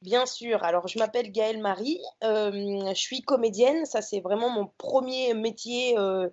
Bien 0.00 0.26
sûr. 0.26 0.62
Alors, 0.62 0.86
je 0.88 0.98
m'appelle 0.98 1.30
Gaëlle 1.32 1.60
Marie. 1.60 2.00
euh, 2.24 2.50
je 2.52 2.94
suis 3.00 3.20
comédienne. 3.22 3.84
Ça, 3.84 4.00
c'est 4.00 4.20
vraiment 4.20 4.48
mon 4.48 4.66
premier 4.78 5.34
métier. 5.34 5.98
euh, 5.98 6.28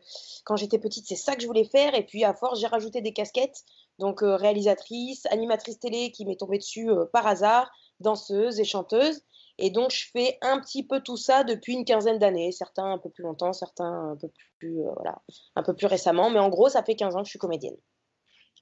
quand 0.46 0.56
j'étais 0.56 0.78
petite, 0.80 1.06
c'est 1.08 1.16
ça 1.16 1.36
que 1.36 1.42
je 1.42 1.48
voulais 1.48 1.66
faire. 1.66 1.96
Et 1.96 2.06
puis, 2.06 2.24
à 2.24 2.34
force, 2.34 2.60
j'ai 2.60 2.68
rajouté 2.68 3.02
des 3.02 3.12
casquettes. 3.12 3.64
Donc, 4.00 4.22
euh, 4.24 4.36
réalisatrice, 4.36 5.26
animatrice 5.28 5.80
télé 5.80 6.12
qui 6.12 6.26
m'est 6.26 6.36
tombée 6.38 6.58
dessus 6.60 6.90
par 7.12 7.26
hasard, 7.28 7.70
danseuse 8.00 8.60
et 8.60 8.66
chanteuse. 8.66 9.22
Et 9.58 9.72
donc, 9.72 9.92
je 9.92 10.06
fais 10.12 10.38
un 10.42 10.60
petit 10.62 10.84
peu 10.86 11.02
tout 11.02 11.18
ça 11.18 11.44
depuis 11.44 11.74
une 11.74 11.86
quinzaine 11.86 12.20
d'années. 12.20 12.52
Certains 12.52 12.86
un 12.94 12.98
peu 13.00 13.10
plus 13.10 13.24
longtemps, 13.24 13.52
certains 13.52 14.12
un 14.12 14.16
peu 14.16 14.30
plus, 14.60 14.84
voilà, 14.96 15.22
un 15.56 15.64
peu 15.64 15.74
plus 15.74 15.88
récemment. 15.88 16.30
Mais 16.30 16.40
en 16.40 16.50
gros, 16.50 16.70
ça 16.70 16.84
fait 16.84 16.96
15 16.96 17.16
ans 17.16 17.20
que 17.22 17.26
je 17.26 17.32
suis 17.32 17.40
comédienne. 17.40 17.76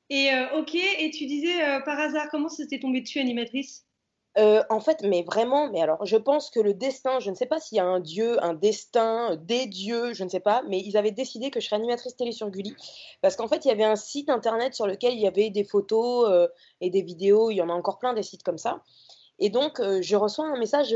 Et 0.09 0.31
euh, 0.31 0.59
ok, 0.59 0.75
et 0.75 1.11
tu 1.11 1.25
disais 1.25 1.63
euh, 1.63 1.79
par 1.81 1.99
hasard, 1.99 2.27
comment 2.29 2.49
ça 2.49 2.65
t'est 2.65 2.79
tombé 2.79 3.01
dessus, 3.01 3.19
animatrice? 3.19 3.85
Euh, 4.37 4.63
en 4.69 4.79
fait, 4.79 5.03
mais 5.03 5.21
vraiment, 5.21 5.69
mais 5.69 5.81
alors, 5.81 6.03
je 6.05 6.17
pense 6.17 6.49
que 6.49 6.59
le 6.59 6.73
destin, 6.73 7.19
je 7.19 7.29
ne 7.29 7.35
sais 7.35 7.45
pas 7.45 7.59
s'il 7.59 7.77
y 7.77 7.79
a 7.79 7.85
un 7.85 7.99
dieu, 7.99 8.43
un 8.43 8.55
destin, 8.55 9.35
des 9.35 9.67
dieux, 9.67 10.13
je 10.13 10.23
ne 10.23 10.29
sais 10.29 10.39
pas, 10.39 10.63
mais 10.67 10.79
ils 10.79 10.97
avaient 10.97 11.11
décidé 11.11 11.51
que 11.51 11.59
je 11.59 11.67
serais 11.67 11.75
animatrice 11.75 12.15
télé 12.15 12.31
sur 12.31 12.49
Gulli, 12.49 12.75
parce 13.21 13.35
qu'en 13.35 13.47
fait, 13.47 13.63
il 13.65 13.67
y 13.67 13.71
avait 13.71 13.83
un 13.83 13.95
site 13.95 14.31
internet 14.31 14.73
sur 14.73 14.87
lequel 14.87 15.13
il 15.13 15.19
y 15.19 15.27
avait 15.27 15.51
des 15.51 15.63
photos 15.63 16.49
et 16.81 16.89
des 16.89 17.03
vidéos, 17.03 17.51
il 17.51 17.57
y 17.57 17.61
en 17.61 17.69
a 17.69 17.73
encore 17.73 17.99
plein 17.99 18.15
des 18.15 18.23
sites 18.23 18.41
comme 18.41 18.57
ça, 18.57 18.81
et 19.37 19.51
donc 19.51 19.79
je 19.79 20.15
reçois 20.15 20.47
un 20.47 20.57
message, 20.57 20.95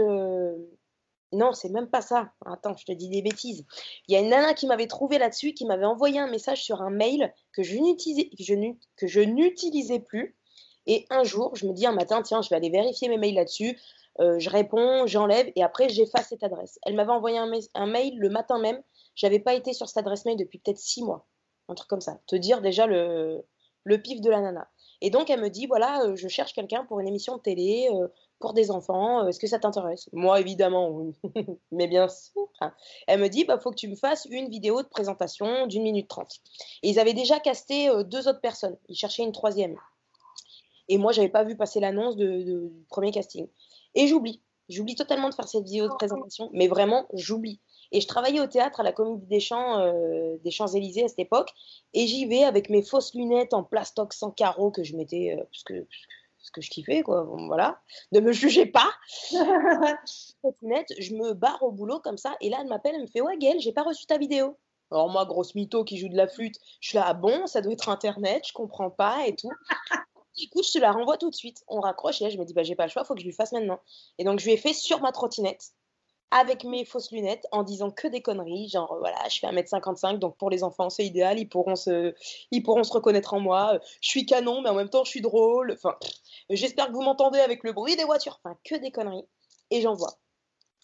non, 1.34 1.54
c'est 1.54 1.70
même 1.70 1.90
pas 1.90 2.02
ça, 2.02 2.32
attends, 2.46 2.76
je 2.78 2.86
te 2.86 2.92
dis 2.92 3.10
des 3.10 3.22
bêtises, 3.22 3.66
il 4.08 4.14
y 4.14 4.16
a 4.16 4.20
une 4.20 4.30
nana 4.30 4.54
qui 4.54 4.66
m'avait 4.66 4.88
trouvé 4.88 5.18
là-dessus, 5.18 5.54
qui 5.54 5.66
m'avait 5.66 5.86
envoyé 5.86 6.20
un 6.20 6.30
message 6.30 6.64
sur 6.64 6.82
un 6.82 6.90
mail 6.90 7.34
que 7.52 7.64
je 7.64 7.76
n'utilisais, 7.76 10.00
plus, 10.00 10.38
et 10.86 11.06
un 11.10 11.24
jour, 11.24 11.54
je 11.56 11.68
me 11.68 11.74
dis 11.74 11.86
un 11.86 11.92
matin, 11.92 12.22
tiens, 12.22 12.42
je 12.42 12.50
vais 12.50 12.56
aller 12.56 12.70
vérifier 12.70 13.10
mes 13.10 13.18
mails 13.18 13.36
là-dessus. 13.36 13.78
Euh, 14.20 14.40
je 14.40 14.50
réponds, 14.50 15.06
j'enlève 15.06 15.52
et 15.56 15.62
après 15.62 15.90
j'efface 15.90 16.30
cette 16.30 16.44
adresse. 16.44 16.80
Elle 16.86 16.96
m'avait 16.96 17.12
envoyé 17.12 17.38
un, 17.38 17.86
mail 17.86 18.18
le 18.18 18.30
matin 18.30 18.58
même. 18.58 18.82
J'avais 19.14 19.40
pas 19.40 19.54
été 19.54 19.74
sur 19.74 19.88
cette 19.88 19.98
adresse 19.98 20.26
mail 20.26 20.38
depuis 20.38 20.60
peut-être 20.60 20.80
six 20.80 21.04
mois. 21.04 21.28
Un 21.68 21.76
truc 21.76 21.90
comme 21.90 22.02
ça. 22.02 22.20
Te 22.26 22.36
dire 22.36 22.62
déjà 22.62 22.88
le, 22.88 23.44
le 23.84 24.02
pif 24.02 24.22
de 24.22 24.30
la 24.30 24.42
nana. 24.42 24.70
Et 25.02 25.10
donc 25.10 25.30
elle 25.30 25.42
me 25.42 25.50
dit 25.50 25.68
voilà, 25.68 26.04
euh, 26.04 26.16
je 26.16 26.28
cherche 26.28 26.54
quelqu'un 26.54 26.86
pour 26.86 27.00
une 27.00 27.08
émission 27.08 27.38
de 27.38 27.42
télé, 27.42 27.90
euh, 27.94 28.08
pour 28.40 28.54
des 28.54 28.72
enfants. 28.72 29.24
euh, 29.24 29.28
Est-ce 29.28 29.40
que 29.40 29.48
ça 29.48 29.60
t'intéresse? 29.60 30.10
Moi, 30.14 30.40
évidemment, 30.40 30.90
oui. 30.90 31.14
Mais 31.72 31.88
bien 31.88 32.08
sûr. 32.08 32.50
Elle 33.08 33.20
me 33.20 33.28
dit 33.28 33.46
bah, 33.46 33.60
faut 33.60 33.72
que 33.72 33.76
tu 33.76 33.88
me 33.88 33.96
fasses 33.96 34.28
une 34.30 34.50
vidéo 34.50 34.82
de 34.82 34.88
présentation 34.88 35.68
d'une 35.68 35.84
minute 35.84 36.08
trente. 36.08 36.38
Et 36.84 36.90
ils 36.90 37.00
avaient 37.00 37.14
déjà 37.14 37.40
casté 37.40 37.90
euh, 37.90 38.04
deux 38.04 38.28
autres 38.28 38.42
personnes. 38.42 38.78
Ils 38.90 38.96
cherchaient 38.96 39.24
une 39.24 39.32
troisième. 39.32 39.78
Et 40.90 40.98
moi, 40.98 41.12
j'avais 41.12 41.30
pas 41.30 41.44
vu 41.44 41.58
passer 41.58 41.80
l'annonce 41.80 42.16
du 42.16 42.70
premier 42.90 43.12
casting. 43.12 43.48
Et 43.96 44.08
j'oublie. 44.08 44.42
J'oublie 44.70 44.96
totalement 44.96 45.30
de 45.30 45.34
faire 45.34 45.48
cette 45.48 45.64
vidéo 45.64 45.88
de 45.88 45.94
présentation, 45.94 46.50
mais 46.54 46.68
vraiment, 46.68 47.08
j'oublie. 47.14 47.62
Et 47.94 48.02
je 48.02 48.08
travaillais 48.08 48.42
au 48.42 48.48
théâtre 48.48 48.82
à 48.82 48.84
la 48.84 48.92
Comédie 48.92 49.26
des 49.26 49.40
euh, 49.52 50.52
Champs-Élysées 50.52 51.06
à 51.06 51.08
cette 51.08 51.20
époque, 51.20 51.52
et 51.94 52.06
j'y 52.06 52.26
vais 52.26 52.44
avec 52.44 52.70
mes 52.70 52.82
fausses 52.82 53.14
lunettes 53.14 53.54
en 53.54 53.64
plastoc 53.64 54.12
sans 54.12 54.30
carreaux 54.30 54.72
que 54.72 54.84
je 54.84 54.98
mettais, 54.98 55.38
parce, 55.38 55.64
que, 55.64 55.88
que- 56.52 56.62
je 56.62 56.70
kiffais, 56.70 57.02
quoi. 57.04 57.24
Bon, 57.24 57.48
voilà. 57.48 57.80
Ne 58.12 58.20
me 58.20 58.32
jugez 58.32 58.66
pas. 58.66 58.90
Je 61.00 61.14
me 61.16 61.34
barre 61.34 61.62
au 61.64 61.72
boulot 61.72 62.00
comme 62.00 62.18
ça, 62.18 62.36
et 62.42 62.50
là, 62.50 62.58
elle 62.62 62.68
m'appelle, 62.68 62.96
elle 62.96 63.02
me 63.02 63.08
fait 63.08 63.22
Ouais, 63.22 63.38
Gaëlle, 63.38 63.60
j'ai 63.60 63.72
pas 63.74 63.84
reçu 63.84 64.06
ta 64.06 64.18
vidéo. 64.18 64.58
Alors, 64.92 65.10
moi, 65.10 65.26
grosse 65.26 65.54
mytho 65.56 65.84
qui 65.84 65.98
joue 65.98 66.08
de 66.10 66.16
la 66.16 66.28
flûte, 66.28 66.56
je 66.80 66.90
suis 66.90 66.98
là, 66.98 67.04
ah 67.08 67.14
bon, 67.14 67.46
ça 67.48 67.62
doit 67.62 67.74
être 67.74 67.90
Internet, 67.90 68.44
je 68.48 68.54
comprends 68.54 68.90
pas 68.90 69.28
et 69.28 69.36
tout. 69.36 69.52
Écoute, 70.40 70.66
je 70.68 70.74
te 70.74 70.80
la 70.80 70.92
renvoie 70.92 71.18
tout 71.18 71.30
de 71.30 71.36
suite. 71.36 71.64
On 71.68 71.80
raccroche 71.82 72.22
et 72.22 72.26
là, 72.26 72.30
je 72.30 72.38
me 72.38 72.46
dis, 72.46 72.54
bah, 72.54 72.64
j'ai 72.64 72.76
pas 72.76 72.86
le 72.86 72.92
choix, 72.92 73.04
faut 73.04 73.16
que 73.16 73.20
je 73.22 73.26
lui 73.26 73.34
fasse 73.34 73.52
maintenant. 73.52 73.80
Et 74.18 74.24
donc, 74.24 74.40
je 74.40 74.46
lui 74.46 74.54
ai 74.54 74.58
fait 74.58 74.74
sur 74.74 75.02
ma 75.02 75.12
trottinette, 75.12 75.72
avec 76.32 76.64
mes 76.64 76.84
fausses 76.84 77.12
lunettes, 77.12 77.48
en 77.52 77.64
disant 77.64 77.90
que 77.90 78.08
des 78.08 78.22
conneries. 78.22 78.70
Genre, 78.70 78.92
euh, 78.92 79.00
voilà, 79.00 79.18
je 79.30 79.40
fais 79.40 79.48
1m55, 79.48 80.20
donc 80.20 80.38
pour 80.38 80.50
les 80.50 80.64
enfants, 80.64 80.90
c'est 80.90 81.06
idéal, 81.06 81.40
ils 81.40 81.48
pourront, 81.48 81.76
se... 81.76 82.14
ils 82.52 82.62
pourront 82.62 82.84
se 82.84 82.92
reconnaître 82.92 83.34
en 83.34 83.40
moi. 83.40 83.76
Euh, 83.76 83.80
Je 84.02 84.10
suis 84.10 84.26
canon, 84.26 84.62
mais 84.62 84.70
en 84.70 84.76
même 84.76 84.90
temps, 84.90 85.04
je 85.04 85.10
suis 85.10 85.22
drôle. 85.22 85.72
Enfin, 85.74 85.96
j'espère 86.50 86.88
que 86.88 86.94
vous 86.94 87.02
m'entendez 87.02 87.40
avec 87.40 87.64
le 87.64 87.72
bruit 87.72 87.96
des 87.96 88.04
voitures. 88.04 88.40
Enfin, 88.44 88.58
que 88.64 88.76
des 88.76 88.92
conneries. 88.92 89.26
Et 89.72 89.82
j'envoie. 89.82 90.18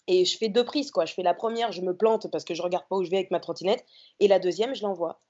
Et 0.06 0.24
je 0.24 0.36
fais 0.36 0.48
deux 0.48 0.64
prises, 0.64 0.90
quoi. 0.90 1.04
Je 1.06 1.14
fais 1.14 1.22
la 1.22 1.34
première, 1.34 1.72
je 1.72 1.82
me 1.82 1.96
plante 1.96 2.30
parce 2.30 2.44
que 2.44 2.54
je 2.54 2.62
regarde 2.62 2.86
pas 2.88 2.96
où 2.96 3.04
je 3.04 3.10
vais 3.10 3.16
avec 3.16 3.30
ma 3.30 3.40
trottinette. 3.40 3.84
Et 4.20 4.28
la 4.28 4.38
deuxième, 4.38 4.74
je 4.74 4.82
l'envoie. 4.82 5.20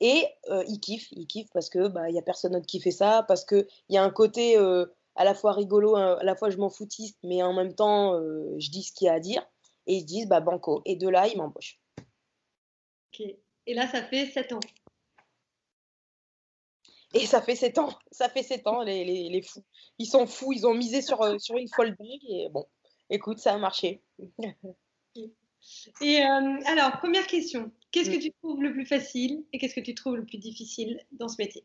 Et 0.00 0.26
euh, 0.48 0.64
il 0.68 0.80
kiffe, 0.80 1.08
il 1.12 1.26
kiffe 1.26 1.50
parce 1.52 1.68
que 1.68 1.88
bah 1.88 2.04
a 2.04 2.22
personne 2.22 2.52
d'autre 2.52 2.66
qui 2.66 2.80
fait 2.80 2.90
ça, 2.90 3.24
parce 3.28 3.44
que 3.44 3.66
il 3.88 3.94
y 3.94 3.98
a 3.98 4.02
un 4.02 4.10
côté 4.10 4.56
euh, 4.56 4.86
à 5.14 5.24
la 5.24 5.34
fois 5.34 5.52
rigolo, 5.52 5.94
hein, 5.94 6.16
à 6.18 6.24
la 6.24 6.34
fois 6.34 6.48
je 6.48 6.56
m'en 6.56 6.70
foutiste, 6.70 7.18
mais 7.22 7.42
en 7.42 7.52
même 7.52 7.74
temps 7.74 8.18
je 8.58 8.70
dis 8.70 8.82
ce 8.82 8.92
qu'il 8.92 9.06
y 9.06 9.08
a 9.10 9.14
à 9.14 9.20
dire. 9.20 9.46
Et 9.86 9.94
ils 9.94 10.00
se 10.00 10.06
disent 10.06 10.28
bah 10.28 10.40
banco. 10.40 10.82
Et 10.84 10.96
de 10.96 11.08
là 11.08 11.26
ils 11.28 11.36
m'embauchent. 11.36 11.80
Ok. 13.12 13.26
Et 13.66 13.74
là, 13.74 13.86
ça 13.86 14.02
fait 14.02 14.26
7 14.26 14.52
ans. 14.52 14.60
Et 17.12 17.26
ça 17.26 17.42
fait 17.42 17.56
sept 17.56 17.78
ans, 17.78 17.98
ça 18.12 18.28
fait 18.28 18.44
sept 18.44 18.66
ans 18.68 18.82
les, 18.82 19.04
les, 19.04 19.28
les 19.30 19.42
fous. 19.42 19.64
Ils 19.98 20.06
sont 20.06 20.26
fous, 20.26 20.52
ils 20.52 20.66
ont 20.66 20.74
misé 20.74 21.02
sur, 21.02 21.20
euh, 21.22 21.38
sur 21.38 21.56
une 21.56 21.68
folle 21.68 21.96
dingue 21.96 22.24
et 22.28 22.48
bon, 22.50 22.66
écoute 23.10 23.38
ça 23.38 23.54
a 23.54 23.58
marché. 23.58 24.00
Et 26.00 26.24
euh, 26.24 26.58
alors, 26.64 26.92
première 26.98 27.26
question. 27.26 27.70
Qu'est-ce 27.90 28.08
que 28.08 28.16
tu 28.16 28.32
trouves 28.40 28.62
le 28.62 28.72
plus 28.72 28.86
facile 28.86 29.44
et 29.52 29.58
qu'est-ce 29.58 29.74
que 29.74 29.80
tu 29.80 29.94
trouves 29.94 30.16
le 30.16 30.24
plus 30.24 30.38
difficile 30.38 31.04
dans 31.12 31.28
ce 31.28 31.36
métier? 31.38 31.64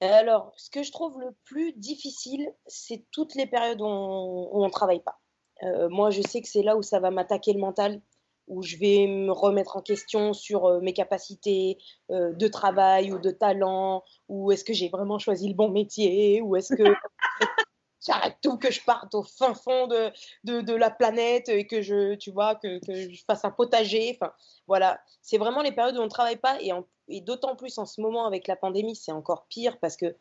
Alors, 0.00 0.52
ce 0.56 0.70
que 0.70 0.84
je 0.84 0.92
trouve 0.92 1.18
le 1.18 1.34
plus 1.44 1.72
difficile, 1.72 2.48
c'est 2.66 3.04
toutes 3.10 3.34
les 3.34 3.46
périodes 3.46 3.80
où 3.80 3.86
on 3.86 4.64
ne 4.64 4.70
travaille 4.70 5.02
pas. 5.02 5.18
Euh, 5.62 5.88
moi, 5.88 6.10
je 6.10 6.22
sais 6.22 6.40
que 6.40 6.48
c'est 6.48 6.62
là 6.62 6.76
où 6.76 6.82
ça 6.82 7.00
va 7.00 7.10
m'attaquer 7.10 7.52
le 7.52 7.60
mental, 7.60 8.00
où 8.48 8.62
je 8.62 8.76
vais 8.76 9.06
me 9.06 9.32
remettre 9.32 9.76
en 9.76 9.82
question 9.82 10.32
sur 10.32 10.66
euh, 10.66 10.80
mes 10.80 10.92
capacités 10.92 11.78
euh, 12.10 12.32
de 12.32 12.48
travail 12.48 13.12
ou 13.12 13.18
de 13.18 13.30
talent, 13.30 14.04
ou 14.28 14.52
est-ce 14.52 14.64
que 14.64 14.72
j'ai 14.72 14.88
vraiment 14.88 15.18
choisi 15.18 15.48
le 15.48 15.54
bon 15.54 15.70
métier, 15.70 16.40
ou 16.42 16.56
est-ce 16.56 16.74
que 16.74 16.84
j'arrête 18.06 18.36
tout, 18.42 18.56
que 18.56 18.70
je 18.70 18.82
parte 18.84 19.14
au 19.14 19.22
fin 19.22 19.54
fond 19.54 19.88
de, 19.88 20.12
de, 20.44 20.74
la 20.74 20.90
planète 20.90 21.48
et 21.48 21.66
que 21.66 21.82
je, 21.82 22.14
tu 22.14 22.30
vois, 22.30 22.54
que, 22.54 22.78
je 22.86 23.24
fasse 23.26 23.44
un 23.44 23.50
potager. 23.50 24.16
Enfin, 24.20 24.32
voilà, 24.68 25.00
c'est 25.22 25.38
vraiment 25.38 25.62
les 25.62 25.72
périodes 25.72 25.96
où 25.96 26.00
on 26.00 26.04
ne 26.04 26.10
travaille 26.10 26.36
pas 26.36 26.58
et, 26.60 27.20
d'autant 27.20 27.56
plus 27.56 27.78
en 27.78 27.86
ce 27.86 28.00
moment 28.00 28.26
avec 28.26 28.46
la 28.46 28.56
pandémie, 28.56 28.96
c'est 28.96 29.12
encore 29.12 29.46
pire 29.48 29.78
parce 29.80 29.96
que 29.96 30.16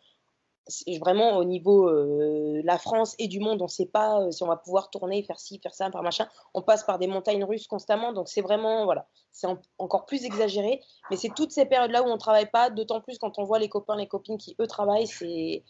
vraiment 1.00 1.38
au 1.38 1.44
niveau 1.44 1.88
euh, 1.88 2.62
la 2.64 2.78
France 2.78 3.16
et 3.20 3.28
du 3.28 3.40
monde, 3.40 3.62
on 3.62 3.66
ne 3.66 3.70
sait 3.70 3.86
pas 3.86 4.22
euh, 4.22 4.32
si 4.32 4.44
on 4.44 4.48
va 4.48 4.58
pouvoir 4.58 4.90
tourner, 4.90 5.24
faire 5.24 5.40
ci, 5.40 5.60
faire 5.60 5.74
ça, 5.74 5.92
faire 5.92 6.02
machin. 6.02 6.28
On 6.54 6.62
passe 6.62 6.84
par 6.84 6.98
des 6.98 7.08
montagnes 7.08 7.44
russes 7.44 7.68
constamment, 7.68 8.14
donc 8.14 8.28
c'est 8.28 8.42
vraiment, 8.42 8.86
voilà, 8.86 9.08
c'est 9.32 9.48
en- 9.48 9.60
encore 9.78 10.06
plus 10.06 10.26
exagéré. 10.26 10.82
Mais 11.10 11.18
c'est 11.18 11.34
toutes 11.36 11.52
ces 11.52 11.66
périodes-là 11.66 12.02
où 12.04 12.08
on 12.08 12.14
ne 12.14 12.18
travaille 12.18 12.50
pas, 12.50 12.70
d'autant 12.70 13.02
plus 13.02 13.20
quand 13.20 13.38
on 13.38 13.44
voit 13.44 13.60
les 13.60 13.70
copains, 13.70 13.96
les 13.96 14.08
copines 14.08 14.38
qui, 14.38 14.56
eux, 14.60 14.68
travaillent, 14.68 15.08
c'est... 15.08 15.64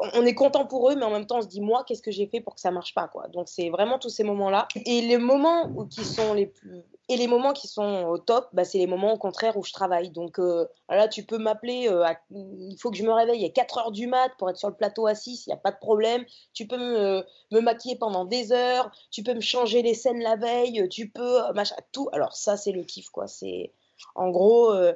on 0.00 0.26
est 0.26 0.34
content 0.34 0.66
pour 0.66 0.90
eux, 0.90 0.96
mais 0.96 1.04
en 1.04 1.10
même 1.10 1.26
temps, 1.26 1.38
on 1.38 1.42
se 1.42 1.48
dit, 1.48 1.60
moi, 1.60 1.84
qu'est-ce 1.86 2.02
que 2.02 2.10
j'ai 2.10 2.26
fait 2.26 2.40
pour 2.40 2.54
que 2.54 2.60
ça 2.60 2.70
marche 2.70 2.94
pas, 2.94 3.08
quoi. 3.08 3.28
Donc, 3.28 3.48
c'est 3.48 3.70
vraiment 3.70 3.98
tous 3.98 4.08
ces 4.08 4.24
moments-là. 4.24 4.68
Et 4.74 5.00
les 5.02 5.18
moments 5.18 5.86
qui 5.86 6.04
sont 6.04 6.34
les 6.34 6.46
plus. 6.46 6.82
Et 7.10 7.18
les 7.18 7.26
moments 7.26 7.52
qui 7.52 7.68
sont 7.68 8.04
au 8.04 8.16
top, 8.16 8.48
bah, 8.54 8.64
c'est 8.64 8.78
les 8.78 8.86
moments 8.86 9.12
au 9.12 9.18
contraire 9.18 9.58
où 9.58 9.62
je 9.62 9.74
travaille. 9.74 10.08
Donc 10.08 10.38
euh, 10.38 10.66
là, 10.88 11.06
tu 11.06 11.22
peux 11.22 11.36
m'appeler, 11.36 11.86
euh, 11.86 12.06
il 12.30 12.78
faut 12.80 12.90
que 12.90 12.96
je 12.96 13.02
me 13.02 13.12
réveille 13.12 13.44
à 13.44 13.50
4 13.50 13.78
heures 13.78 13.92
du 13.92 14.06
mat 14.06 14.30
pour 14.38 14.48
être 14.48 14.56
sur 14.56 14.70
le 14.70 14.74
plateau 14.74 15.06
à 15.06 15.14
6, 15.14 15.46
il 15.46 15.50
n'y 15.50 15.52
a 15.52 15.58
pas 15.58 15.70
de 15.70 15.76
problème. 15.76 16.24
Tu 16.54 16.66
peux 16.66 16.78
me, 16.78 17.60
maquiller 17.60 17.96
pendant 17.96 18.24
des 18.24 18.52
heures, 18.52 18.90
tu 19.10 19.22
peux 19.22 19.34
me 19.34 19.42
changer 19.42 19.82
les 19.82 19.92
scènes 19.92 20.22
la 20.22 20.36
veille, 20.36 20.88
tu 20.88 21.10
peux, 21.10 21.40
machin, 21.52 21.76
tout. 21.92 22.08
Alors 22.12 22.34
ça, 22.34 22.56
c'est 22.56 22.72
le 22.72 22.84
kiff, 22.84 23.10
quoi. 23.10 23.26
C'est 23.26 23.70
en 24.14 24.30
gros, 24.30 24.72
euh, 24.72 24.94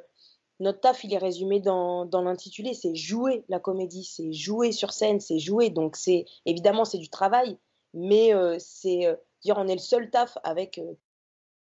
notre 0.61 0.81
taf, 0.81 1.05
il 1.05 1.15
est 1.15 1.19
résumé 1.19 1.61
dans, 1.61 2.05
dans 2.05 2.23
l'intitulé, 2.23 2.75
c'est 2.75 2.95
jouer 2.95 3.45
la 3.49 3.61
comédie, 3.61 4.05
c'est 4.05 4.33
jouer 4.33 4.73
sur 4.73 4.93
scène, 4.93 5.21
c'est 5.21 5.39
jouer. 5.39 5.71
Donc, 5.71 5.97
c'est 5.97 6.25
évidemment, 6.47 6.85
c'est 6.85 6.99
du 6.99 7.09
travail, 7.09 7.57
mais 7.95 8.35
euh, 8.35 8.57
c'est 8.59 9.07
euh, 9.07 9.15
dire, 9.43 9.57
on 9.59 9.69
est 9.69 9.75
le 9.75 9.81
seul 9.81 10.11
taf 10.11 10.37
avec. 10.43 10.81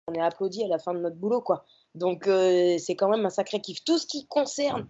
on 0.06 0.14
est 0.14 0.20
applaudi 0.20 0.64
à 0.64 0.68
la 0.68 0.78
fin 0.78 0.94
de 0.94 1.00
notre 1.00 1.16
boulot, 1.16 1.42
quoi. 1.42 1.64
Donc, 1.94 2.24
c'est 2.26 2.96
quand 2.96 3.08
même 3.08 3.26
un 3.26 3.30
sacré 3.30 3.60
kiff. 3.60 3.82
Tout 3.84 3.98
ce 3.98 4.06
qui 4.06 4.26
concerne 4.26 4.86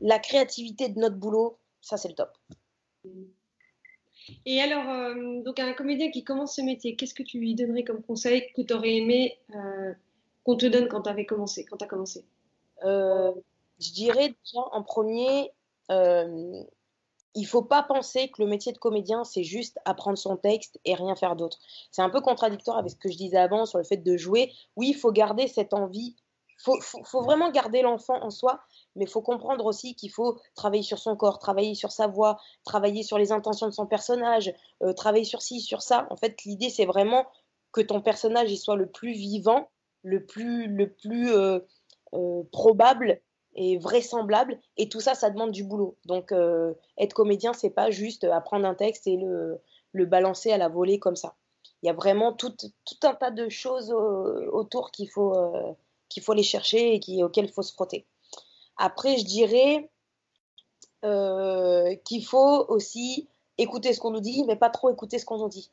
la 0.00 0.18
créativité 0.18 0.88
de 0.88 0.98
notre 0.98 1.16
boulot, 1.16 1.56
ça, 1.80 1.96
c'est 1.96 2.08
le 2.08 2.14
top. 2.14 2.30
Et 4.44 4.60
alors, 4.60 5.14
donc, 5.44 5.58
un 5.60 5.72
comédien 5.72 6.10
qui 6.10 6.24
commence 6.24 6.56
ce 6.56 6.62
métier, 6.62 6.94
qu'est-ce 6.94 7.14
que 7.14 7.22
tu 7.22 7.38
lui 7.38 7.54
donnerais 7.54 7.84
comme 7.84 8.02
conseil 8.02 8.52
que 8.54 8.62
tu 8.62 8.74
aurais 8.74 8.96
aimé 8.96 9.38
qu'on 10.44 10.56
te 10.56 10.66
donne 10.66 10.88
quand 10.88 11.02
tu 11.02 11.26
commencé, 11.26 11.64
quand 11.64 11.80
as 11.80 11.86
commencé? 11.86 12.22
euh, 12.22 12.41
Je 12.84 13.92
dirais 13.92 14.28
déjà 14.28 14.64
en 14.72 14.82
premier, 14.82 15.52
euh, 15.90 16.62
il 17.34 17.46
faut 17.46 17.62
pas 17.62 17.82
penser 17.82 18.28
que 18.28 18.40
le 18.40 18.48
métier 18.48 18.72
de 18.72 18.78
comédien, 18.78 19.24
c'est 19.24 19.42
juste 19.42 19.78
apprendre 19.84 20.18
son 20.18 20.36
texte 20.36 20.78
et 20.84 20.94
rien 20.94 21.16
faire 21.16 21.34
d'autre. 21.34 21.58
C'est 21.90 22.02
un 22.02 22.10
peu 22.10 22.20
contradictoire 22.20 22.78
avec 22.78 22.92
ce 22.92 22.96
que 22.96 23.10
je 23.10 23.16
disais 23.16 23.38
avant 23.38 23.66
sur 23.66 23.78
le 23.78 23.84
fait 23.84 23.96
de 23.96 24.16
jouer. 24.16 24.52
Oui, 24.76 24.90
il 24.90 24.94
faut 24.94 25.10
garder 25.10 25.48
cette 25.48 25.74
envie. 25.74 26.14
Il 26.68 26.80
faut, 26.80 27.22
vraiment 27.22 27.50
garder 27.50 27.82
l'enfant 27.82 28.22
en 28.22 28.30
soi, 28.30 28.60
mais 28.94 29.04
il 29.04 29.10
faut 29.10 29.22
comprendre 29.22 29.66
aussi 29.66 29.96
qu'il 29.96 30.12
faut 30.12 30.38
travailler 30.54 30.84
sur 30.84 31.00
son 31.00 31.16
corps, 31.16 31.40
travailler 31.40 31.74
sur 31.74 31.90
sa 31.90 32.06
voix, 32.06 32.38
travailler 32.64 33.02
sur 33.02 33.18
les 33.18 33.32
intentions 33.32 33.66
de 33.66 33.72
son 33.72 33.86
personnage, 33.86 34.54
euh, 34.84 34.92
travailler 34.92 35.24
sur 35.24 35.42
ci, 35.42 35.60
sur 35.60 35.82
ça. 35.82 36.06
En 36.10 36.16
fait, 36.16 36.44
l'idée, 36.44 36.70
c'est 36.70 36.86
vraiment 36.86 37.26
que 37.72 37.80
ton 37.80 38.00
personnage 38.00 38.52
il 38.52 38.58
soit 38.58 38.76
le 38.76 38.86
plus 38.86 39.12
vivant 39.12 39.66
le 40.02 40.24
plus, 40.24 40.66
le 40.66 40.92
plus 40.92 41.32
euh, 41.32 41.60
euh, 42.14 42.42
probable 42.52 43.20
et 43.54 43.78
vraisemblable. 43.78 44.58
Et 44.76 44.88
tout 44.88 45.00
ça, 45.00 45.14
ça 45.14 45.30
demande 45.30 45.52
du 45.52 45.64
boulot. 45.64 45.96
Donc, 46.04 46.32
euh, 46.32 46.74
être 46.98 47.14
comédien, 47.14 47.52
c'est 47.52 47.70
pas 47.70 47.90
juste 47.90 48.24
apprendre 48.24 48.66
un 48.66 48.74
texte 48.74 49.06
et 49.06 49.16
le, 49.16 49.60
le, 49.92 50.06
balancer 50.06 50.50
à 50.52 50.58
la 50.58 50.68
volée 50.68 50.98
comme 50.98 51.16
ça. 51.16 51.34
Il 51.82 51.86
y 51.86 51.90
a 51.90 51.94
vraiment 51.94 52.32
tout, 52.32 52.54
tout 52.56 53.06
un 53.06 53.14
tas 53.14 53.30
de 53.30 53.48
choses 53.48 53.92
autour 53.92 54.92
qu'il 54.92 55.10
faut, 55.10 55.34
qu'il 56.08 56.22
faut 56.22 56.32
aller 56.32 56.44
chercher 56.44 56.94
et 56.94 57.00
qui, 57.00 57.24
auxquelles 57.24 57.46
il 57.46 57.52
faut 57.52 57.62
se 57.62 57.72
frotter. 57.72 58.06
Après, 58.76 59.18
je 59.18 59.24
dirais 59.24 59.90
qu'il 62.04 62.24
faut 62.24 62.64
aussi 62.68 63.28
écouter 63.58 63.92
ce 63.92 64.00
qu'on 64.00 64.12
nous 64.12 64.20
dit, 64.20 64.44
mais 64.46 64.56
pas 64.56 64.70
trop 64.70 64.90
écouter 64.90 65.18
ce 65.18 65.24
qu'on 65.24 65.38
nous 65.38 65.48
dit. 65.48 65.70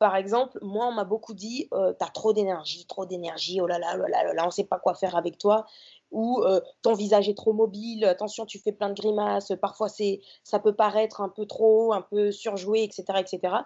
Par 0.00 0.16
exemple, 0.16 0.58
moi, 0.62 0.86
on 0.86 0.92
m'a 0.92 1.04
beaucoup 1.04 1.34
dit 1.34 1.68
euh, 1.74 1.92
T'as 1.92 2.08
trop 2.08 2.32
d'énergie, 2.32 2.86
trop 2.86 3.04
d'énergie, 3.04 3.60
oh 3.60 3.66
là 3.66 3.78
là, 3.78 3.92
oh 3.96 3.98
là 3.98 4.24
là, 4.24 4.32
là, 4.32 4.42
on 4.44 4.46
ne 4.46 4.50
sait 4.50 4.64
pas 4.64 4.78
quoi 4.78 4.94
faire 4.94 5.14
avec 5.14 5.36
toi. 5.36 5.66
Ou 6.10 6.42
euh, 6.42 6.58
ton 6.80 6.94
visage 6.94 7.28
est 7.28 7.36
trop 7.36 7.52
mobile, 7.52 8.06
attention, 8.06 8.46
tu 8.46 8.58
fais 8.58 8.72
plein 8.72 8.88
de 8.88 8.94
grimaces, 8.94 9.52
parfois 9.60 9.90
c'est, 9.90 10.22
ça 10.42 10.58
peut 10.58 10.74
paraître 10.74 11.20
un 11.20 11.28
peu 11.28 11.44
trop, 11.44 11.92
un 11.92 12.00
peu 12.00 12.32
surjoué, 12.32 12.82
etc. 12.82 13.04
etc. 13.18 13.56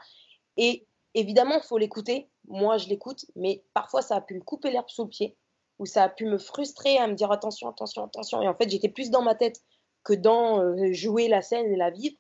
Et 0.57 0.89
évidemment, 1.15 1.55
il 1.55 1.63
faut 1.63 1.79
l'écouter. 1.79 2.29
Moi, 2.49 2.79
je 2.79 2.89
l'écoute, 2.89 3.27
mais 3.37 3.63
parfois, 3.73 4.03
ça 4.03 4.17
a 4.17 4.21
pu 4.21 4.35
me 4.35 4.43
couper 4.43 4.73
l'herbe 4.73 4.89
sous 4.89 5.05
le 5.05 5.11
pied, 5.11 5.37
ou 5.79 5.87
ça 5.87 6.03
a 6.03 6.09
pu 6.09 6.27
me 6.27 6.39
frustrer 6.39 6.99
à 6.99 7.07
me 7.07 7.15
dire 7.15 7.31
Attention, 7.31 7.69
attention, 7.69 8.05
attention. 8.05 8.43
Et 8.43 8.49
en 8.49 8.57
fait, 8.57 8.69
j'étais 8.69 8.89
plus 8.89 9.11
dans 9.11 9.23
ma 9.23 9.37
tête 9.37 9.61
que 10.03 10.15
dans 10.15 10.61
euh, 10.61 10.93
jouer 10.93 11.29
la 11.29 11.43
scène 11.43 11.73
et 11.73 11.77
la 11.77 11.91
vivre. 11.91 12.17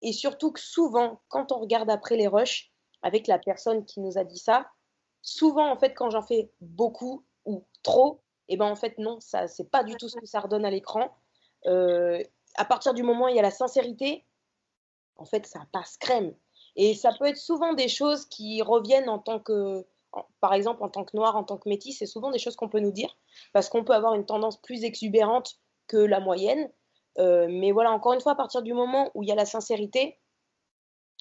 Et 0.00 0.14
surtout 0.14 0.50
que 0.50 0.60
souvent, 0.60 1.20
quand 1.28 1.52
on 1.52 1.58
regarde 1.58 1.90
après 1.90 2.16
les 2.16 2.26
rushs, 2.26 2.73
avec 3.04 3.26
la 3.26 3.38
personne 3.38 3.84
qui 3.84 4.00
nous 4.00 4.16
a 4.16 4.24
dit 4.24 4.38
ça, 4.38 4.66
souvent, 5.20 5.70
en 5.70 5.76
fait, 5.76 5.92
quand 5.92 6.08
j'en 6.08 6.22
fais 6.22 6.50
beaucoup 6.62 7.22
ou 7.44 7.62
trop, 7.82 8.22
et 8.48 8.54
eh 8.54 8.56
ben 8.56 8.66
en 8.66 8.76
fait, 8.76 8.98
non, 8.98 9.20
ça, 9.20 9.46
c'est 9.46 9.70
pas 9.70 9.84
du 9.84 9.94
tout 9.96 10.08
ce 10.08 10.16
que 10.16 10.26
ça 10.26 10.40
redonne 10.40 10.64
à 10.64 10.70
l'écran. 10.70 11.10
Euh, 11.66 12.22
à 12.56 12.64
partir 12.64 12.92
du 12.92 13.02
moment 13.02 13.26
où 13.26 13.28
il 13.28 13.36
y 13.36 13.38
a 13.38 13.42
la 13.42 13.50
sincérité, 13.50 14.24
en 15.16 15.24
fait, 15.24 15.46
ça 15.46 15.60
passe 15.72 15.96
crème. 15.98 16.34
Et 16.76 16.94
ça 16.94 17.10
peut 17.18 17.26
être 17.26 17.36
souvent 17.36 17.74
des 17.74 17.88
choses 17.88 18.26
qui 18.26 18.60
reviennent 18.62 19.08
en 19.08 19.18
tant 19.18 19.38
que, 19.38 19.86
par 20.40 20.54
exemple, 20.54 20.82
en 20.82 20.88
tant 20.88 21.04
que 21.04 21.16
noir, 21.16 21.36
en 21.36 21.44
tant 21.44 21.58
que 21.58 21.68
métis, 21.68 21.98
c'est 21.98 22.06
souvent 22.06 22.30
des 22.30 22.38
choses 22.38 22.56
qu'on 22.56 22.68
peut 22.68 22.80
nous 22.80 22.92
dire, 22.92 23.16
parce 23.52 23.68
qu'on 23.68 23.84
peut 23.84 23.94
avoir 23.94 24.14
une 24.14 24.26
tendance 24.26 24.60
plus 24.60 24.84
exubérante 24.84 25.58
que 25.88 25.98
la 25.98 26.20
moyenne. 26.20 26.70
Euh, 27.18 27.48
mais 27.50 27.70
voilà, 27.70 27.92
encore 27.92 28.14
une 28.14 28.20
fois, 28.20 28.32
à 28.32 28.36
partir 28.36 28.62
du 28.62 28.72
moment 28.72 29.10
où 29.14 29.22
il 29.22 29.28
y 29.28 29.32
a 29.32 29.36
la 29.36 29.46
sincérité, 29.46 30.18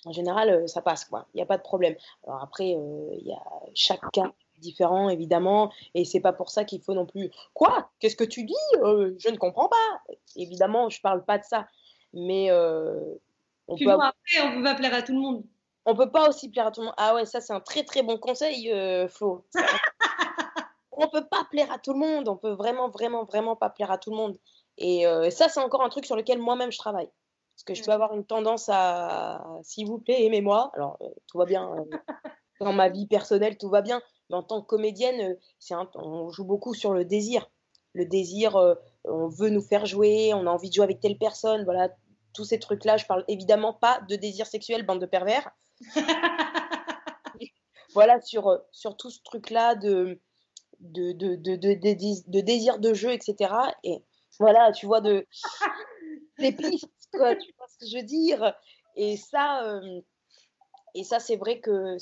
en 0.06 0.12
général, 0.12 0.50
euh, 0.50 0.68
ça 0.68 0.82
passe, 0.82 1.06
quoi. 1.06 1.28
Il 1.34 1.38
n'y 1.38 1.44
a 1.44 1.46
pas 1.46 1.58
de 1.58 1.64
problème. 1.64 1.96
Alors 2.26 2.42
après, 2.44 2.76
euh, 2.76 3.10
il 3.14 3.28
y 3.28 3.34
a 3.34 3.44
chaque 3.74 4.02
cas 4.12 4.34
différent, 4.58 5.10
évidemment, 5.10 5.72
et 5.94 6.06
c'est 6.06 6.20
pas 6.20 6.34
pour 6.34 6.50
ça 6.50 6.64
qu'il 6.64 6.82
faut 6.82 6.94
non 6.94 7.06
plus. 7.06 7.32
Quoi? 7.54 7.90
Qu'est-ce 8.00 8.16
que 8.16 8.24
tu 8.24 8.44
dis? 8.44 8.54
Euh, 8.82 9.14
Je 9.18 9.30
ne 9.30 9.38
comprends 9.38 9.70
pas. 9.70 10.16
Évidemment, 10.36 10.90
je 10.90 11.02
parle 11.02 11.26
pas 11.26 11.38
de 11.38 11.44
ça, 11.44 11.68
mais 12.14 12.52
on 12.52 13.78
peut. 13.78 13.92
Après, 13.92 14.42
on 14.42 14.56
peut 14.56 14.64
pas 14.64 14.76
plaire 14.76 14.94
à 14.94 15.02
tout 15.02 15.14
le 15.14 15.20
monde. 15.20 15.44
On 15.86 15.96
peut 15.96 16.12
pas 16.12 16.30
aussi 16.30 16.50
plaire 16.50 16.68
à 16.68 16.72
tout 16.72 16.80
le 16.80 16.86
monde. 16.86 16.96
Ah 16.98 17.14
ouais, 17.14 17.26
ça 17.26 17.42
c'est 17.42 17.52
un 17.52 17.60
très 17.60 17.84
très 17.84 18.04
bon 18.04 18.18
conseil, 18.18 18.72
Flo. 19.10 19.46
on 20.94 21.10
peut 21.10 21.26
pas 21.26 21.46
plaire 21.52 21.72
à 21.72 21.78
tout 21.78 21.92
le 21.92 22.00
monde. 22.00 22.30
On 22.30 22.38
peut 22.38 22.54
vraiment 22.54 22.90
vraiment 22.90 23.26
vraiment 23.26 23.58
pas 23.58 23.70
plaire 23.70 23.92
à 23.92 23.98
tout 23.98 24.12
le 24.12 24.18
monde. 24.18 24.38
Et 24.78 25.06
ça, 25.30 25.50
c'est 25.50 25.60
encore 25.60 25.84
un 25.84 25.90
truc 25.90 26.06
sur 26.06 26.16
lequel 26.16 26.40
moi-même 26.40 26.72
je 26.72 26.78
travaille. 26.78 27.10
Parce 27.56 27.64
que 27.66 27.74
je 27.74 27.84
peux 27.84 27.92
avoir 27.92 28.14
une 28.14 28.26
tendance 28.26 28.70
à, 28.70 29.44
s'il 29.64 29.88
vous 29.88 30.00
plaît, 30.00 30.26
aimez-moi. 30.26 30.72
Alors, 30.76 30.98
euh, 31.02 31.10
tout 31.28 31.38
va 31.38 31.46
bien. 31.46 31.72
Euh, 31.72 31.98
dans 32.60 32.74
ma 32.74 32.90
vie 32.90 33.08
personnelle, 33.08 33.58
tout 33.58 33.70
va 33.70 33.82
bien. 33.82 34.02
Mais 34.30 34.36
en 34.36 34.44
tant 34.44 34.62
que 34.62 34.68
comédienne, 34.68 35.34
euh, 35.34 35.36
c'est 35.60 35.76
on 35.96 36.30
joue 36.30 36.46
beaucoup 36.46 36.74
sur 36.74 36.94
le 36.94 37.06
désir. 37.06 37.50
Le 37.94 38.06
désir, 38.06 38.58
on 39.04 39.28
veut 39.28 39.50
nous 39.50 39.62
faire 39.62 39.86
jouer, 39.86 40.34
on 40.34 40.48
a 40.48 40.50
envie 40.50 40.70
de 40.70 40.74
jouer 40.74 40.84
avec 40.84 41.00
telle 41.00 41.20
personne. 41.20 41.64
Voilà, 41.64 41.90
tous 42.34 42.44
ces 42.44 42.58
trucs-là. 42.58 42.98
Je 42.98 43.06
parle 43.06 43.24
évidemment 43.28 43.72
pas 43.72 44.02
de 44.10 44.16
désir 44.16 44.48
sexuel, 44.48 44.84
bande 44.84 45.00
de 45.00 45.06
pervers. 45.06 45.52
voilà, 47.94 48.20
sur, 48.22 48.62
sur 48.72 48.98
tout 48.98 49.12
ce 49.12 49.22
truc-là 49.22 49.76
de 49.76 50.20
de, 50.84 51.14
de, 51.14 51.36
de, 51.36 51.56
de, 51.56 52.42
désir 52.42 52.80
de 52.80 52.94
jeu, 52.94 53.12
etc. 53.12 53.54
Et 53.84 54.04
voilà, 54.40 54.72
tu 54.72 54.86
vois, 54.86 55.02
de, 55.02 55.26
des 56.40 56.52
pistes 56.52 56.90
tu 57.14 57.54
vois 57.58 57.68
ce 57.68 57.78
que 57.80 57.86
je 57.86 57.98
veux 57.98 58.04
dire? 58.04 58.54
Et 58.96 59.18
ça, 59.18 59.64
euh, 59.66 60.02
et 60.96 61.04
ça 61.04 61.20
c'est 61.20 61.36
vrai 61.36 61.60
que 61.60 61.98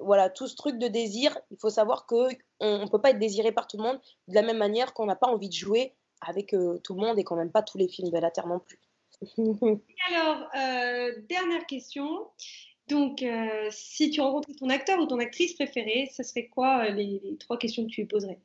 voilà, 0.00 0.28
tout 0.28 0.46
ce 0.46 0.56
truc 0.56 0.78
de 0.78 0.88
désir, 0.88 1.38
il 1.50 1.56
faut 1.58 1.70
savoir 1.70 2.06
que 2.06 2.28
on 2.60 2.80
ne 2.80 2.88
peut 2.88 3.00
pas 3.00 3.10
être 3.10 3.18
désiré 3.18 3.52
par 3.52 3.66
tout 3.66 3.76
le 3.76 3.84
monde 3.84 4.00
de 4.28 4.34
la 4.34 4.42
même 4.42 4.58
manière 4.58 4.92
qu'on 4.92 5.06
n'a 5.06 5.16
pas 5.16 5.28
envie 5.28 5.48
de 5.48 5.54
jouer 5.54 5.94
avec 6.20 6.54
euh, 6.54 6.78
tout 6.82 6.94
le 6.94 7.00
monde 7.00 7.18
et 7.18 7.24
qu'on 7.24 7.36
n'aime 7.36 7.52
pas 7.52 7.62
tous 7.62 7.78
les 7.78 7.88
films 7.88 8.10
de 8.10 8.18
la 8.18 8.30
Terre 8.30 8.46
non 8.46 8.58
plus. 8.58 8.80
alors, 10.08 10.48
euh, 10.54 11.12
dernière 11.28 11.66
question. 11.66 12.28
Donc, 12.88 13.24
si 13.70 14.10
tu 14.10 14.20
rencontres 14.20 14.54
ton 14.60 14.70
acteur 14.70 15.00
ou 15.00 15.06
ton 15.06 15.18
actrice 15.18 15.54
préférée, 15.54 16.08
ce 16.14 16.22
serait 16.22 16.46
quoi 16.46 16.88
les, 16.88 17.20
les 17.24 17.36
trois 17.36 17.58
questions 17.58 17.84
que 17.84 17.90
tu 17.90 18.02
lui 18.02 18.06
poserais? 18.06 18.38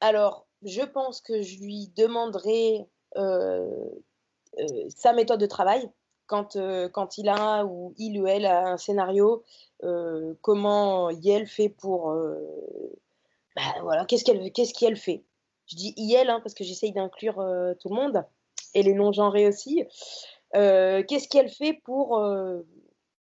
Alors, 0.00 0.43
je 0.64 0.82
pense 0.82 1.20
que 1.20 1.42
je 1.42 1.58
lui 1.58 1.88
demanderai 1.96 2.86
euh, 3.16 3.88
euh, 4.58 4.88
sa 4.88 5.12
méthode 5.12 5.40
de 5.40 5.46
travail 5.46 5.90
quand, 6.26 6.56
euh, 6.56 6.88
quand 6.88 7.18
il 7.18 7.28
a 7.28 7.64
ou 7.64 7.94
il 7.98 8.20
ou 8.20 8.26
elle 8.26 8.46
a 8.46 8.68
un 8.68 8.76
scénario, 8.76 9.44
comment 10.40 11.10
elle 11.10 11.46
fait 11.46 11.68
pour. 11.68 12.14
Bah, 13.54 13.62
voilà, 13.82 14.04
qu'est-ce 14.06 14.24
qu'elle 14.24 14.96
fait 14.96 15.24
Je 15.66 15.76
dis 15.76 15.94
IEL 15.96 16.30
hein, 16.30 16.40
parce 16.40 16.54
que 16.54 16.64
j'essaye 16.64 16.92
d'inclure 16.92 17.34
tout 17.80 17.88
le 17.90 17.94
monde 17.94 18.24
et 18.72 18.82
les 18.82 18.94
non-genrés 18.94 19.46
aussi. 19.46 19.84
qu'est-ce 20.52 21.28
qu'elle 21.28 21.50
fait 21.50 21.74
pour. 21.84 22.18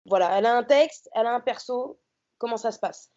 voilà, 0.05 0.37
elle 0.37 0.47
a 0.47 0.57
un 0.57 0.63
texte, 0.63 1.09
elle 1.13 1.27
a 1.27 1.35
un 1.35 1.39
perso, 1.39 1.99
comment 2.39 2.57
ça 2.57 2.71
se 2.71 2.79
passe 2.79 3.11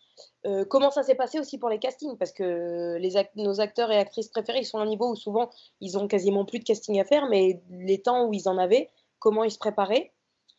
euh, 0.47 0.65
comment 0.65 0.91
ça 0.91 1.03
s'est 1.03 1.15
passé 1.15 1.39
aussi 1.39 1.59
pour 1.59 1.69
les 1.69 1.79
castings? 1.79 2.17
Parce 2.17 2.33
que 2.33 2.97
les 2.99 3.12
nos 3.37 3.61
acteurs 3.61 3.91
et 3.91 3.99
actrices 3.99 4.29
préférés, 4.29 4.61
ils 4.61 4.65
sont 4.65 4.79
à 4.79 4.83
un 4.83 4.87
niveau 4.87 5.11
où 5.11 5.17
souvent 5.17 5.50
ils 5.81 5.99
ont 5.99 6.09
quasiment 6.09 6.45
plus 6.45 6.59
de 6.59 6.65
casting 6.65 7.00
à 7.00 7.05
faire, 7.05 7.27
mais 7.29 7.61
les 7.71 8.00
temps 8.00 8.27
où 8.27 8.33
ils 8.33 8.49
en 8.49 8.59
avaient, 8.59 8.91
comment 9.19 9.45
ils 9.45 9.50
se 9.50 9.59
préparaient? 9.59 10.12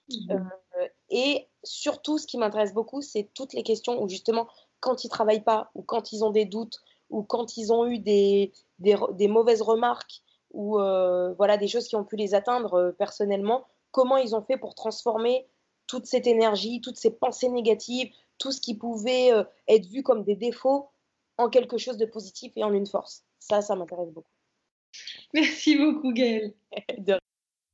Mmh. 0.10 0.32
Euh, 0.32 0.88
et 1.10 1.48
surtout, 1.63 2.18
ce 2.18 2.27
qui 2.27 2.38
m'intéresse 2.38 2.74
beaucoup, 2.74 3.01
c'est 3.01 3.30
toutes 3.34 3.53
les 3.53 3.63
questions 3.63 4.01
où 4.01 4.08
justement, 4.08 4.48
quand 4.80 5.03
ils 5.03 5.10
travaillent 5.10 5.44
pas, 5.44 5.72
ou 5.75 5.82
quand 5.82 6.12
ils 6.12 6.24
ont 6.24 6.32
des 6.32 6.46
doutes, 6.46 6.82
ou 7.10 7.24
quand 7.24 7.58
ils 7.58 7.74
ont 7.74 7.86
eu 7.86 8.00
des, 8.00 8.53
des, 8.80 9.27
mauvaises 9.27 9.62
remarques, 9.62 10.22
ou 10.51 10.80
euh, 10.80 11.34
voilà 11.34 11.58
des 11.58 11.68
choses 11.68 11.88
qui 11.88 11.96
ont 11.96 12.06
pu 12.06 12.15
les 12.15 12.34
atteindre 12.34 12.96
personnellement, 12.98 13.65
comment 13.91 14.18
ils 14.18 14.36
ont 14.36 14.41
fait 14.41 14.58
pour 14.58 14.75
transformer 14.75 15.48
toute 15.88 16.06
cette 16.06 16.25
énergie, 16.25 16.80
toutes 16.80 16.96
ces 16.96 17.12
pensées 17.12 17.50
négatives, 17.50 18.10
tout 18.41 18.51
ce 18.51 18.60
qui 18.60 18.75
pouvait 18.75 19.31
euh, 19.31 19.43
être 19.67 19.86
vu 19.86 20.01
comme 20.01 20.24
des 20.24 20.36
défauts 20.36 20.89
en 21.38 21.48
quelque 21.50 21.77
chose 21.77 21.98
de 21.98 22.05
positif 22.05 22.51
et 22.55 22.63
en 22.63 22.74
une 22.74 22.88
force. 22.88 23.24
Ça, 23.39 23.62
ça 23.62 23.75
m'intéresse 23.75 24.10
beaucoup. 24.10 24.31
Merci 25.33 25.77
beaucoup, 25.77 26.12
Gaëlle. 26.12 26.53